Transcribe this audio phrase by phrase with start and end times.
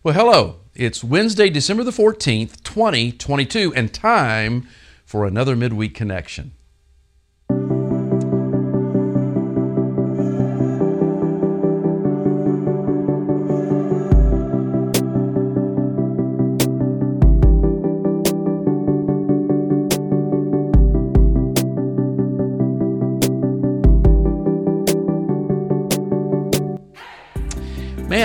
[0.00, 0.60] Well, hello.
[0.76, 4.68] It's Wednesday, December the 14th, 2022, and time
[5.04, 6.52] for another midweek connection.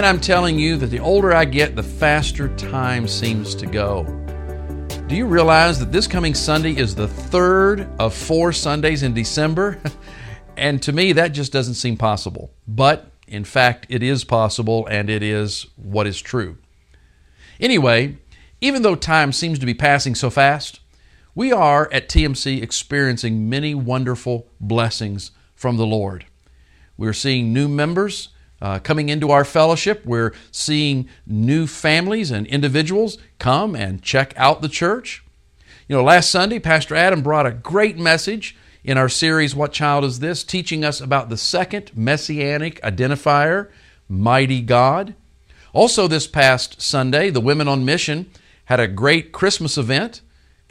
[0.05, 4.03] I'm telling you that the older I get, the faster time seems to go.
[5.07, 9.81] Do you realize that this coming Sunday is the third of four Sundays in December?
[10.57, 12.51] and to me, that just doesn't seem possible.
[12.67, 16.57] But in fact, it is possible and it is what is true.
[17.59, 18.17] Anyway,
[18.59, 20.81] even though time seems to be passing so fast,
[21.33, 26.25] we are at TMC experiencing many wonderful blessings from the Lord.
[26.97, 28.29] We're seeing new members
[28.63, 30.05] uh, coming into our fellowship.
[30.05, 35.23] We're seeing new families and individuals come and check out the church.
[35.89, 38.55] You know, last Sunday, Pastor Adam brought a great message
[38.85, 40.45] in our series, What Child Is This?
[40.45, 43.69] teaching us about the second messianic identifier,
[44.07, 45.13] Mighty God.
[45.73, 48.31] Also, this past Sunday, the Women on Mission
[48.65, 50.21] had a great Christmas event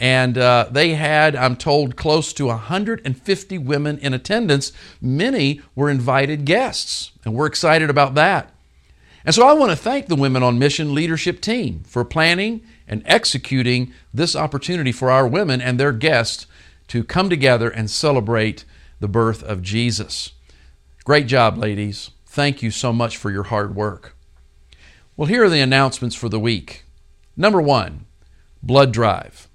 [0.02, 4.72] and uh, they had, I'm told, close to 150 women in attendance.
[5.00, 8.52] Many were invited guests, and we're excited about that.
[9.24, 13.04] And so I want to thank the Women on Mission leadership team for planning and
[13.06, 16.48] executing this opportunity for our women and their guests
[16.88, 18.64] to come together and celebrate
[18.98, 20.32] the birth of Jesus.
[21.04, 22.10] Great job, ladies.
[22.26, 24.16] Thank you so much for your hard work.
[25.16, 26.86] Well, here are the announcements for the week.
[27.36, 28.06] Number one,
[28.64, 29.46] blood drive.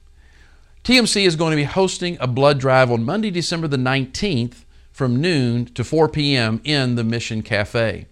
[0.87, 4.63] TMC is going to be hosting a blood drive on Monday, December the 19th
[4.93, 6.61] from noon to 4 p.m.
[6.63, 8.07] in the Mission Cafe.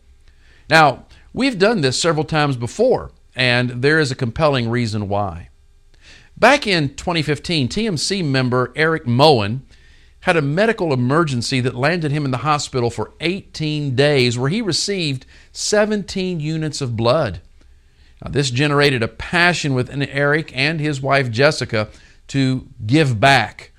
[0.69, 5.47] Now, we've done this several times before, and there is a compelling reason why.
[6.35, 9.65] Back in 2015, TMC member Eric Moen
[10.19, 14.61] had a medical emergency that landed him in the hospital for 18 days, where he
[14.61, 17.39] received 17 units of blood.
[18.21, 21.87] Now, this generated a passion within Eric and his wife Jessica
[22.27, 23.71] to give back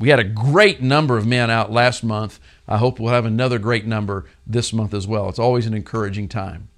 [0.01, 2.41] we had a great number of men out last month.
[2.67, 5.29] I hope we'll have another great number this month as well.
[5.29, 6.69] It's always an encouraging time.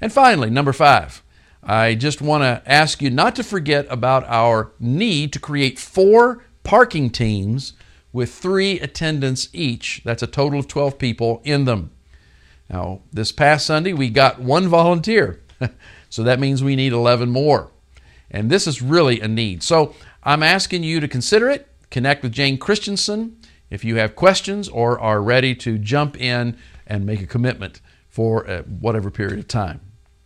[0.00, 1.22] And finally, number five,
[1.62, 6.44] I just want to ask you not to forget about our need to create four
[6.64, 7.72] parking teams
[8.12, 10.02] with three attendants each.
[10.04, 11.92] That's a total of 12 people in them.
[12.68, 15.40] Now, this past Sunday, we got one volunteer.
[16.10, 17.70] so that means we need 11 more.
[18.28, 19.62] And this is really a need.
[19.62, 21.68] So I'm asking you to consider it.
[21.96, 23.38] Connect with Jane Christensen
[23.70, 28.46] if you have questions or are ready to jump in and make a commitment for
[28.46, 29.80] uh, whatever period of time.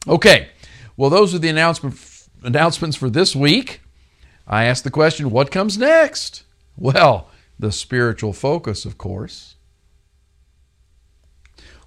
[0.09, 0.49] Okay,
[0.97, 1.95] well, those are the announcement,
[2.43, 3.83] announcements for this week.
[4.49, 6.43] I asked the question what comes next?
[6.77, 9.55] Well, the spiritual focus, of course.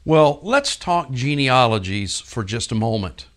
[0.06, 3.28] Well, let's talk genealogies for just a moment.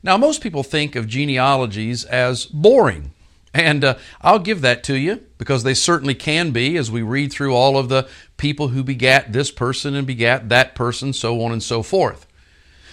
[0.00, 3.14] Now, most people think of genealogies as boring,
[3.54, 7.32] and uh, I'll give that to you because they certainly can be as we read
[7.32, 11.52] through all of the people who begat this person and begat that person, so on
[11.52, 12.26] and so forth.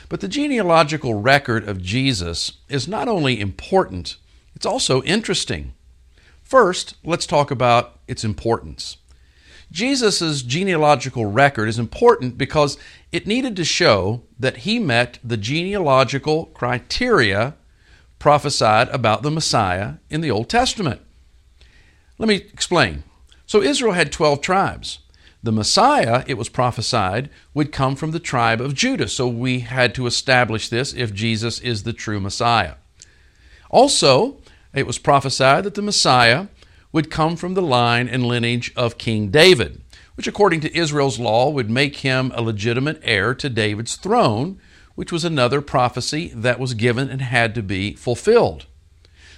[0.10, 4.18] But the genealogical record of Jesus is not only important,
[4.56, 5.74] it's also interesting.
[6.44, 8.98] First, let's talk about its importance.
[9.72, 12.76] Jesus' genealogical record is important because
[13.12, 17.56] it needed to show that he met the genealogical criteria
[18.20, 21.02] prophesied about the Messiah in the Old Testament.
[22.18, 23.04] Let me explain.
[23.46, 25.00] So, Israel had 12 tribes.
[25.42, 29.08] The Messiah, it was prophesied, would come from the tribe of Judah.
[29.08, 32.76] So, we had to establish this if Jesus is the true Messiah.
[33.70, 34.38] Also,
[34.74, 36.48] it was prophesied that the Messiah
[36.92, 39.82] would come from the line and lineage of King David,
[40.16, 44.60] which, according to Israel's law, would make him a legitimate heir to David's throne,
[45.00, 48.66] which was another prophecy that was given and had to be fulfilled.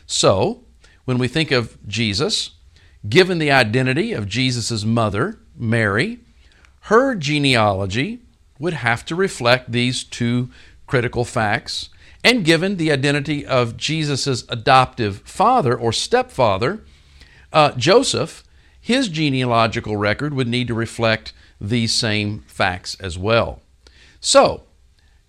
[0.07, 0.63] So,
[1.05, 2.55] when we think of Jesus,
[3.07, 6.17] given the identity of Jesus' mother, Mary,
[6.85, 8.23] her genealogy
[8.57, 10.49] would have to reflect these two
[10.87, 11.89] critical facts.
[12.23, 16.83] And given the identity of Jesus' adoptive father or stepfather,
[17.53, 18.43] uh, Joseph,
[18.79, 23.61] his genealogical record would need to reflect these same facts as well.
[24.19, 24.63] So,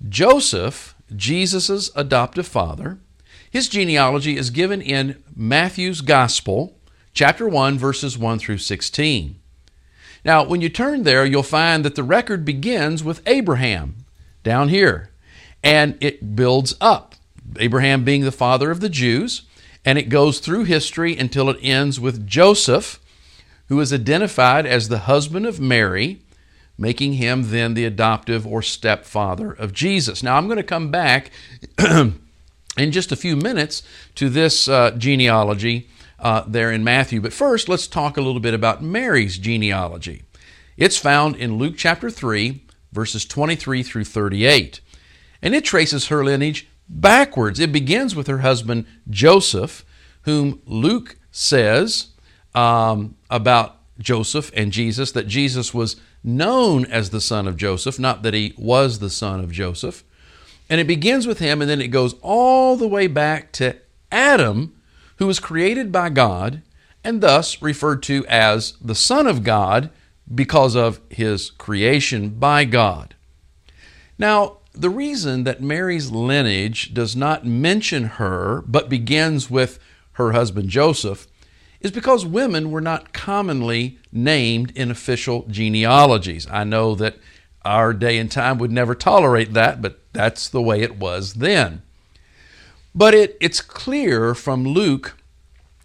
[0.09, 2.99] Joseph, Jesus' adoptive father,
[3.51, 6.79] his genealogy is given in Matthew's Gospel,
[7.13, 9.37] chapter 1, verses 1 through 16.
[10.25, 14.05] Now, when you turn there, you'll find that the record begins with Abraham
[14.43, 15.11] down here,
[15.63, 17.15] and it builds up.
[17.59, 19.43] Abraham being the father of the Jews,
[19.85, 23.01] and it goes through history until it ends with Joseph,
[23.69, 26.21] who is identified as the husband of Mary,
[26.79, 30.23] making him then the adoptive or stepfather of Jesus.
[30.23, 31.31] Now, I'm going to come back
[31.79, 32.21] in
[32.91, 33.83] just a few minutes
[34.17, 35.89] to this uh, genealogy
[36.19, 37.21] uh, there in Matthew.
[37.21, 40.23] But first, let's talk a little bit about Mary's genealogy.
[40.77, 44.81] It's found in Luke chapter 3, verses 23 through 38.
[45.43, 47.61] And it traces her lineage backwards.
[47.61, 49.85] It begins with her husband Joseph,
[50.23, 52.09] whom Luke says
[52.55, 58.23] um, about Joseph and Jesus that Jesus was known as the son of Joseph, not
[58.23, 60.05] that he was the son of Joseph.
[60.69, 63.77] And it begins with him, and then it goes all the way back to
[64.11, 64.75] Adam,
[65.17, 66.63] who was created by God
[67.05, 69.91] and thus referred to as the Son of God
[70.33, 73.15] because of his creation by God.
[74.19, 79.79] Now, the reason that Mary's lineage does not mention her but begins with
[80.13, 81.27] her husband Joseph
[81.83, 86.47] is because women were not commonly named in official genealogies.
[86.51, 87.17] I know that
[87.65, 91.83] our day and time would never tolerate that, but that's the way it was then.
[92.95, 95.17] But it, it's clear from Luke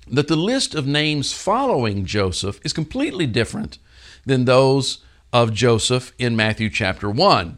[0.08, 3.78] that the list of names following Joseph is completely different
[4.26, 5.00] than those
[5.32, 7.58] of Joseph in Matthew chapter 1.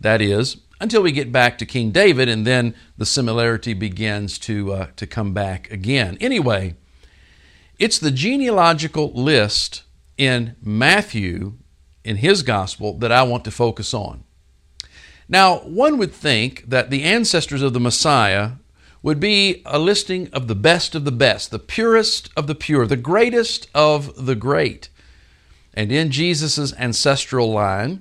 [0.00, 4.72] That is, until we get back to King David, and then the similarity begins to,
[4.72, 6.16] uh, to come back again.
[6.20, 6.76] Anyway,
[7.78, 9.82] it's the genealogical list
[10.16, 11.54] in Matthew,
[12.04, 14.24] in his gospel, that I want to focus on.
[15.28, 18.52] Now, one would think that the ancestors of the Messiah
[19.02, 22.86] would be a listing of the best of the best, the purest of the pure,
[22.86, 24.88] the greatest of the great.
[25.74, 28.00] And in Jesus' ancestral line,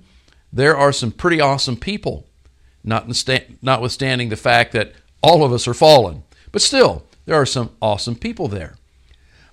[0.51, 2.25] there are some pretty awesome people
[2.83, 6.23] notwithstanding the fact that all of us are fallen.
[6.51, 8.75] But still, there are some awesome people there.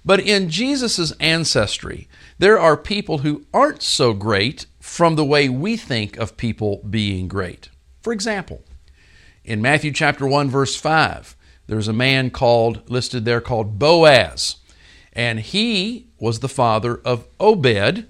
[0.05, 2.09] But in Jesus' ancestry,
[2.39, 7.27] there are people who aren't so great from the way we think of people being
[7.27, 7.71] great.
[8.03, 8.63] For example,
[9.45, 14.57] in Matthew chapter 1 verse 5, there's a man called listed there called Boaz,
[15.15, 18.07] and he was the father of Obed,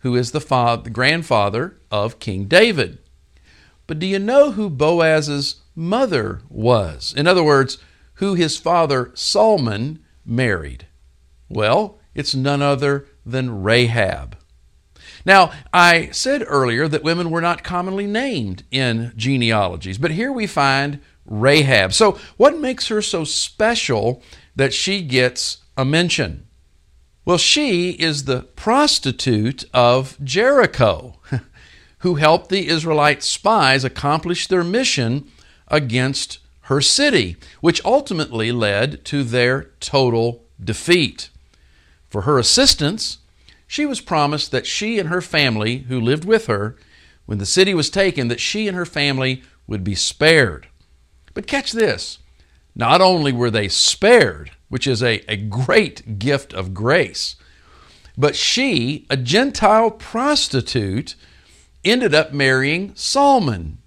[0.00, 2.98] who is the, father, the grandfather of King David.
[3.86, 7.14] But do you know who Boaz's mother was?
[7.16, 7.78] In other words,
[8.14, 10.87] who his father Solomon married?
[11.48, 14.36] Well, it's none other than Rahab.
[15.24, 20.46] Now, I said earlier that women were not commonly named in genealogies, but here we
[20.46, 21.92] find Rahab.
[21.92, 24.22] So, what makes her so special
[24.56, 26.46] that she gets a mention?
[27.24, 31.20] Well, she is the prostitute of Jericho.
[31.98, 35.30] who helped the Israelite spies accomplish their mission
[35.68, 41.30] against her city, which ultimately led to their total defeat.
[42.08, 43.18] For her assistance,
[43.66, 46.76] she was promised that she and her family who lived with her
[47.26, 50.68] when the city was taken, that she and her family would be spared.
[51.34, 52.18] But catch this
[52.74, 57.36] not only were they spared, which is a, a great gift of grace,
[58.16, 61.14] but she, a Gentile prostitute,
[61.84, 63.78] ended up marrying Solomon.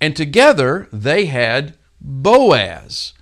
[0.00, 3.12] And together they had Boaz.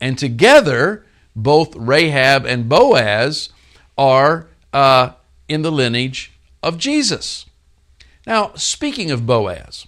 [0.00, 1.04] And together,
[1.34, 3.48] both Rahab and Boaz
[3.98, 5.10] are uh,
[5.48, 7.44] in the lineage of Jesus.
[8.26, 9.86] Now, speaking of Boaz,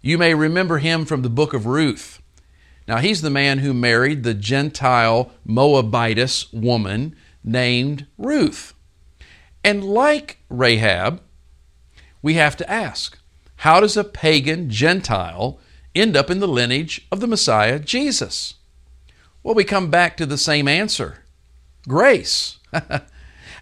[0.00, 2.22] you may remember him from the book of Ruth.
[2.88, 7.14] Now, he's the man who married the Gentile Moabitess woman
[7.44, 8.74] named Ruth.
[9.62, 11.20] And like Rahab,
[12.22, 13.18] we have to ask
[13.56, 15.60] how does a pagan Gentile
[15.94, 18.54] end up in the lineage of the Messiah, Jesus?
[19.42, 21.24] Well, we come back to the same answer
[21.88, 22.58] grace.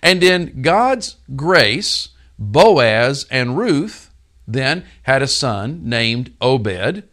[0.02, 4.11] and in God's grace, Boaz and Ruth
[4.47, 7.05] then had a son named Obed.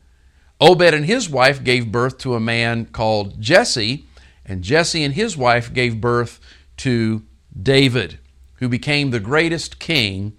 [0.62, 4.06] Obed and his wife gave birth to a man called Jesse,
[4.46, 6.40] and Jesse and his wife gave birth
[6.78, 7.24] to
[7.62, 8.20] David,
[8.56, 10.38] who became the greatest king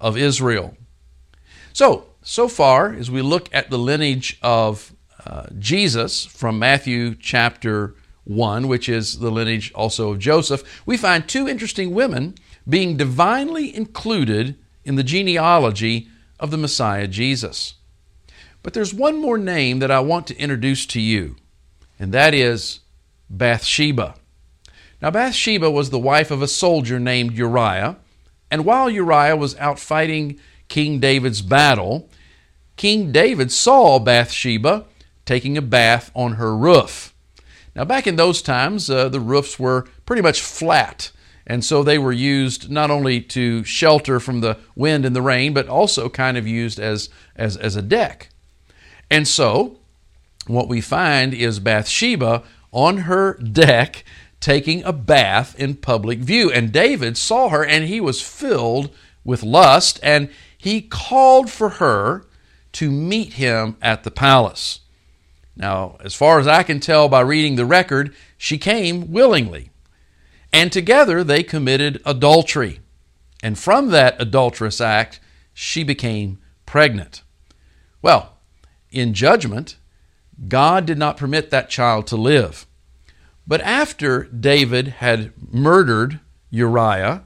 [0.00, 0.76] of Israel.
[1.72, 4.92] So, so far, as we look at the lineage of
[5.26, 7.94] uh, Jesus from Matthew chapter
[8.28, 12.34] 1, which is the lineage also of Joseph, we find two interesting women
[12.68, 16.08] being divinely included in the genealogy
[16.38, 17.74] of the Messiah Jesus.
[18.62, 21.36] But there's one more name that I want to introduce to you,
[21.98, 22.80] and that is
[23.30, 24.14] Bathsheba.
[25.00, 27.96] Now, Bathsheba was the wife of a soldier named Uriah,
[28.50, 32.10] and while Uriah was out fighting King David's battle,
[32.76, 34.86] King David saw Bathsheba
[35.24, 37.14] taking a bath on her roof.
[37.78, 41.12] Now, back in those times, uh, the roofs were pretty much flat,
[41.46, 45.54] and so they were used not only to shelter from the wind and the rain,
[45.54, 48.30] but also kind of used as, as, as a deck.
[49.08, 49.78] And so,
[50.48, 52.42] what we find is Bathsheba
[52.72, 54.02] on her deck
[54.40, 56.50] taking a bath in public view.
[56.50, 58.90] And David saw her and he was filled
[59.22, 62.24] with lust and he called for her
[62.72, 64.80] to meet him at the palace.
[65.58, 69.70] Now, as far as I can tell by reading the record, she came willingly.
[70.52, 72.80] And together they committed adultery.
[73.42, 75.20] And from that adulterous act,
[75.52, 77.22] she became pregnant.
[78.00, 78.38] Well,
[78.90, 79.76] in judgment,
[80.46, 82.64] God did not permit that child to live.
[83.46, 87.24] But after David had murdered Uriah,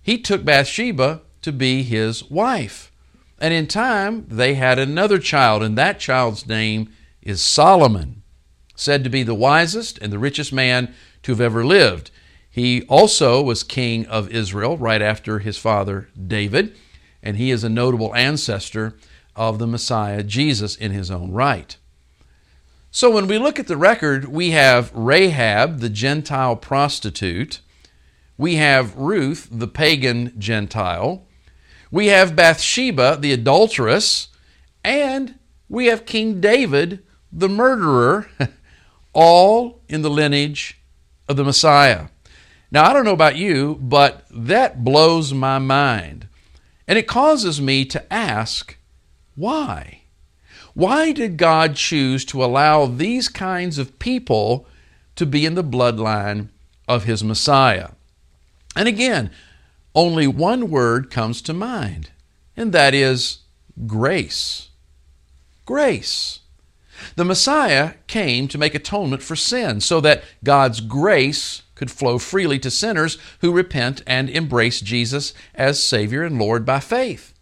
[0.00, 2.90] he took Bathsheba to be his wife.
[3.38, 6.90] And in time, they had another child, and that child's name
[7.24, 8.22] is Solomon,
[8.76, 12.10] said to be the wisest and the richest man to have ever lived.
[12.48, 16.76] He also was king of Israel right after his father David,
[17.22, 18.96] and he is a notable ancestor
[19.34, 21.76] of the Messiah, Jesus, in his own right.
[22.90, 27.60] So when we look at the record, we have Rahab, the Gentile prostitute,
[28.38, 31.26] we have Ruth, the pagan Gentile,
[31.90, 34.28] we have Bathsheba, the adulteress,
[34.84, 35.38] and
[35.68, 37.02] we have King David,
[37.34, 38.28] the murderer,
[39.12, 40.78] all in the lineage
[41.28, 42.06] of the Messiah.
[42.70, 46.28] Now, I don't know about you, but that blows my mind.
[46.86, 48.76] And it causes me to ask,
[49.34, 50.02] why?
[50.74, 54.66] Why did God choose to allow these kinds of people
[55.16, 56.48] to be in the bloodline
[56.88, 57.90] of His Messiah?
[58.76, 59.30] And again,
[59.94, 62.10] only one word comes to mind,
[62.56, 63.38] and that is
[63.86, 64.70] grace.
[65.64, 66.40] Grace.
[67.16, 72.58] The Messiah came to make atonement for sin so that God's grace could flow freely
[72.60, 77.34] to sinners who repent and embrace Jesus as Savior and Lord by faith.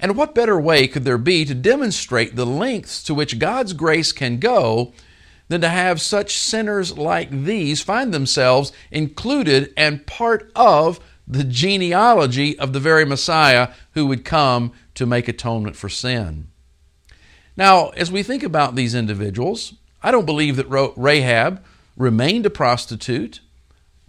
[0.00, 4.12] And what better way could there be to demonstrate the lengths to which God's grace
[4.12, 4.92] can go
[5.48, 12.58] than to have such sinners like these find themselves included and part of the genealogy
[12.58, 16.49] of the very Messiah who would come to make atonement for sin.
[17.60, 21.62] Now, as we think about these individuals, I don't believe that Rahab
[21.94, 23.40] remained a prostitute.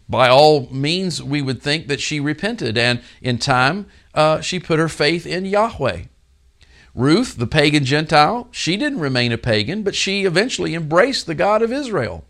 [0.08, 4.79] By all means, we would think that she repented, and in time, uh, she put
[4.79, 6.03] her faith in Yahweh.
[6.96, 11.62] Ruth, the pagan Gentile, she didn't remain a pagan, but she eventually embraced the God
[11.62, 12.24] of Israel.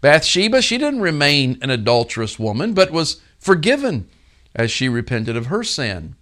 [0.00, 4.08] Bathsheba, she didn't remain an adulterous woman, but was forgiven
[4.56, 6.16] as she repented of her sin.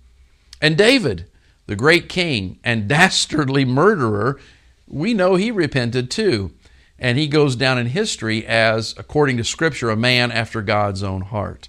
[0.61, 1.25] And David,
[1.67, 4.39] the great king and dastardly murderer,
[4.87, 6.53] we know he repented too.
[6.99, 11.23] And he goes down in history as, according to Scripture, a man after God's own
[11.23, 11.69] heart.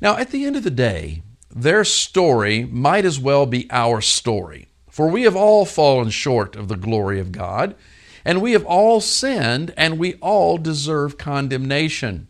[0.00, 1.22] Now, at the end of the day,
[1.54, 4.68] their story might as well be our story.
[4.88, 7.74] For we have all fallen short of the glory of God,
[8.24, 12.28] and we have all sinned, and we all deserve condemnation.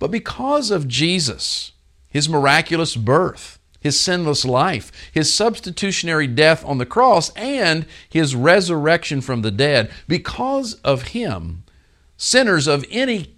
[0.00, 1.72] But because of Jesus,
[2.08, 9.20] his miraculous birth, his sinless life, his substitutionary death on the cross, and his resurrection
[9.20, 11.64] from the dead, because of him,
[12.16, 13.34] sinners of any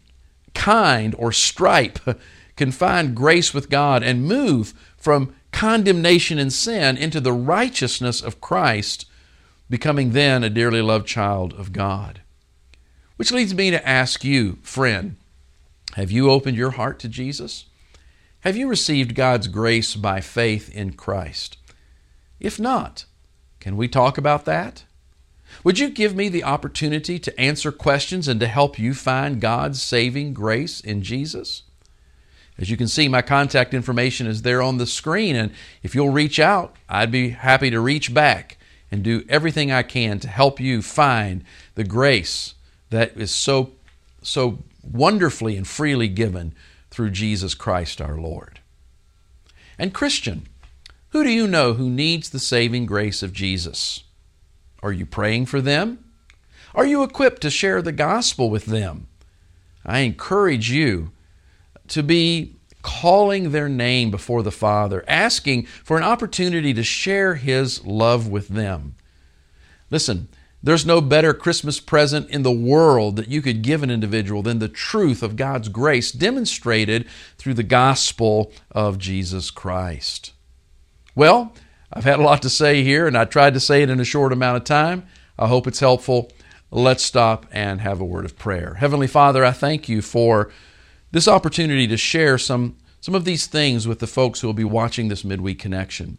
[0.54, 1.98] kind or stripe
[2.56, 8.40] can find grace with God and move from condemnation and sin into the righteousness of
[8.40, 9.06] Christ,
[9.70, 12.20] becoming then a dearly loved child of God.
[13.16, 15.16] Which leads me to ask you, friend,
[15.94, 17.66] have you opened your heart to Jesus?
[18.42, 21.58] Have you received God's grace by faith in Christ?
[22.40, 23.04] If not,
[23.60, 24.82] can we talk about that?
[25.62, 29.80] Would you give me the opportunity to answer questions and to help you find God's
[29.80, 31.62] saving grace in Jesus?
[32.58, 35.52] As you can see, my contact information is there on the screen, and
[35.84, 38.58] if you'll reach out, I'd be happy to reach back
[38.90, 41.44] and do everything I can to help you find
[41.76, 42.54] the grace
[42.90, 43.70] that is so,
[44.20, 46.56] so wonderfully and freely given
[46.92, 48.60] through Jesus Christ our Lord.
[49.78, 50.46] And Christian,
[51.08, 54.04] who do you know who needs the saving grace of Jesus?
[54.82, 56.04] Are you praying for them?
[56.74, 59.08] Are you equipped to share the gospel with them?
[59.84, 61.10] I encourage you
[61.88, 67.84] to be calling their name before the Father, asking for an opportunity to share His
[67.84, 68.96] love with them.
[69.90, 70.28] Listen,
[70.62, 74.60] there's no better Christmas present in the world that you could give an individual than
[74.60, 80.32] the truth of God's grace demonstrated through the gospel of Jesus Christ.
[81.14, 81.52] Well,
[81.92, 84.04] I've had a lot to say here, and I tried to say it in a
[84.04, 85.06] short amount of time.
[85.38, 86.30] I hope it's helpful.
[86.70, 88.74] Let's stop and have a word of prayer.
[88.74, 90.50] Heavenly Father, I thank you for
[91.10, 94.64] this opportunity to share some, some of these things with the folks who will be
[94.64, 96.18] watching this midweek connection.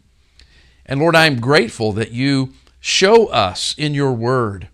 [0.86, 2.52] And Lord, I am grateful that you
[2.86, 4.68] Show us in your word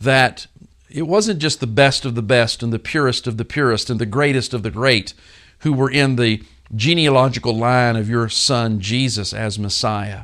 [0.00, 0.46] that
[0.88, 4.00] it wasn't just the best of the best and the purest of the purest and
[4.00, 5.12] the greatest of the great
[5.58, 6.42] who were in the
[6.74, 10.22] genealogical line of your son Jesus as Messiah,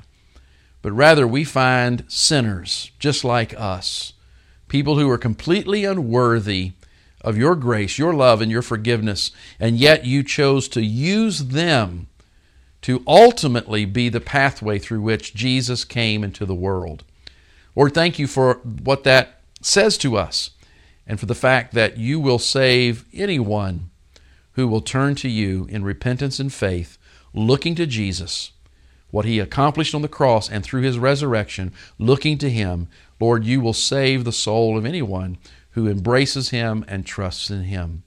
[0.81, 4.15] but rather we find sinners just like us,
[4.69, 6.73] people who are completely unworthy
[7.21, 12.07] of your grace, your love, and your forgiveness, and yet you chose to use them
[12.81, 17.05] to ultimately be the pathway through which Jesus came into the world.
[17.79, 20.51] Lord, thank you for what that says to us
[21.07, 23.91] and for the fact that you will save anyone
[24.55, 26.99] who will turn to you in repentance and faith,
[27.33, 28.51] looking to Jesus,
[29.13, 32.89] what he accomplished on the cross and through his resurrection, looking to him.
[33.21, 35.39] Lord, you will save the soul of anyone
[35.71, 38.03] who embraces him and trusts in him.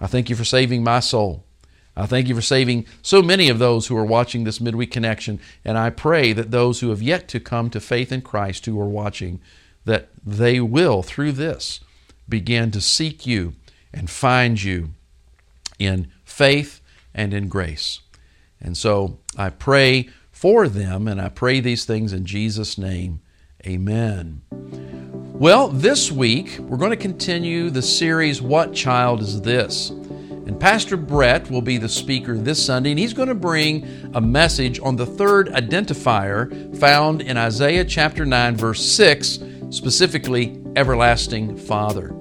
[0.00, 1.44] I thank you for saving my soul.
[1.96, 5.40] I thank you for saving so many of those who are watching this midweek connection.
[5.64, 8.80] And I pray that those who have yet to come to faith in Christ who
[8.80, 9.40] are watching,
[9.84, 11.80] that they will, through this,
[12.28, 13.54] begin to seek you
[13.92, 14.90] and find you
[15.78, 16.80] in faith
[17.12, 18.00] and in grace.
[18.60, 23.20] And so I pray for them, and I pray these things in Jesus' name.
[23.66, 24.42] Amen.
[25.34, 29.92] Well, this week we're going to continue the series, What Child Is This?
[30.50, 34.20] And Pastor Brett will be the speaker this Sunday, and he's going to bring a
[34.20, 39.38] message on the third identifier found in Isaiah chapter 9, verse 6,
[39.70, 42.12] specifically, Everlasting Father.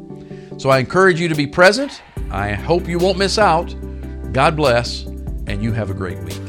[0.60, 2.04] So I encourage you to be present.
[2.30, 3.76] I hope you won't miss out.
[4.32, 5.06] God bless,
[5.48, 6.49] and you have a great week.